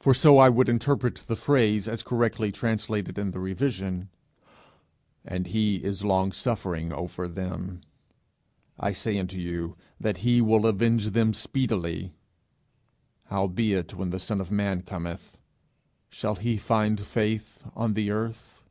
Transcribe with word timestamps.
for 0.00 0.14
so 0.14 0.38
I 0.38 0.48
would 0.48 0.70
interpret 0.70 1.16
the 1.26 1.36
phrase, 1.36 1.86
as 1.86 2.02
correctly 2.02 2.50
translated 2.50 3.18
in 3.18 3.30
the 3.32 3.38
Revision, 3.40 4.08
'and 5.22 5.46
he 5.48 5.84
is 5.84 6.02
long 6.02 6.32
suffering 6.32 6.94
over 6.94 7.28
them.' 7.28 7.82
'I 8.80 8.92
say 8.92 9.18
unto 9.18 9.36
you, 9.36 9.76
that 10.00 10.16
he 10.24 10.40
will 10.40 10.64
avenge 10.66 11.10
them 11.10 11.34
speedily. 11.34 12.14
Howbeit 13.26 13.92
when 13.92 14.08
the 14.08 14.18
Son 14.18 14.40
of 14.40 14.50
Man 14.50 14.80
cometh, 14.80 15.36
shall 16.08 16.36
he 16.36 16.56
find 16.56 16.98
faith 16.98 17.66
on 17.76 17.92
the 17.92 18.10
earth?' 18.10 18.64